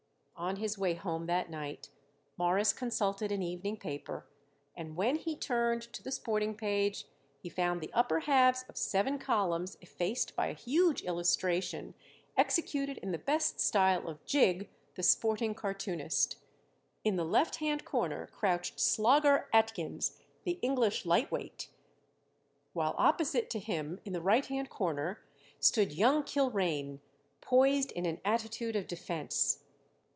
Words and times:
On 0.37 0.55
his 0.55 0.75
way 0.75 0.95
home 0.95 1.27
that 1.27 1.51
night 1.51 1.89
Morris 2.35 2.73
consulted 2.73 3.31
an 3.31 3.43
evening 3.43 3.77
paper, 3.77 4.25
and 4.75 4.95
when 4.95 5.17
he 5.17 5.35
turned 5.35 5.83
to 5.93 6.01
the 6.01 6.11
sporting 6.11 6.57
page 6.57 7.05
he 7.37 7.47
found 7.47 7.79
the 7.79 7.93
upper 7.93 8.21
halves 8.21 8.65
of 8.67 8.75
seven 8.75 9.19
columns 9.19 9.77
effaced 9.81 10.35
by 10.35 10.47
a 10.47 10.55
huge 10.55 11.03
illustration 11.03 11.93
executed 12.35 12.97
in 13.03 13.11
the 13.11 13.19
best 13.19 13.59
style 13.59 14.09
of 14.09 14.25
Jig, 14.25 14.67
the 14.95 15.03
Sporting 15.03 15.53
Cartoonist. 15.53 16.37
In 17.03 17.17
the 17.17 17.23
left 17.25 17.57
hand 17.57 17.85
corner 17.85 18.25
crouched 18.25 18.79
Slogger 18.79 19.47
Atkins, 19.53 20.17
the 20.43 20.57
English 20.63 21.05
lightweight, 21.05 21.69
while 22.73 22.95
opposite 22.97 23.51
to 23.51 23.59
him 23.59 23.99
in 24.05 24.13
the 24.13 24.21
right 24.21 24.47
hand 24.47 24.71
corner 24.71 25.23
stood 25.59 25.93
Young 25.93 26.23
Kilrain, 26.23 26.99
poised 27.41 27.91
in 27.91 28.07
an 28.07 28.19
attitude 28.25 28.75
of 28.75 28.87
defense. 28.87 29.59